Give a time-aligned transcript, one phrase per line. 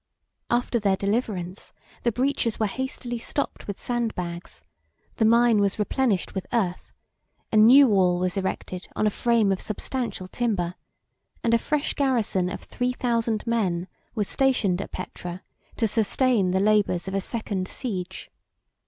[0.49, 4.63] After their deliverance, the breaches were hastily stopped with sand bags;
[5.17, 6.91] the mine was replenished with earth;
[7.51, 10.73] a new wall was erected on a frame of substantial timber;
[11.43, 15.43] and a fresh garrison of three thousand men was stationed at Petra
[15.77, 18.31] to sustain the labors of a second siege.